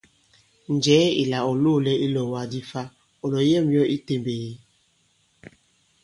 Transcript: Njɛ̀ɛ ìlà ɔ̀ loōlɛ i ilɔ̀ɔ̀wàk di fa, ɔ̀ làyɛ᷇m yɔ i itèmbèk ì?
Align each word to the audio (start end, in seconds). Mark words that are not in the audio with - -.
Njɛ̀ɛ 0.75 1.07
ìlà 1.21 1.39
ɔ̀ 1.49 1.53
loōlɛ 1.63 1.91
i 1.95 2.01
ilɔ̀ɔ̀wàk 2.05 2.45
di 2.51 2.59
fa, 2.69 2.81
ɔ̀ 3.23 3.27
làyɛ᷇m 3.33 3.65
yɔ 3.75 3.83
i 3.87 3.91
itèmbèk 3.95 4.41
ì? 4.49 4.51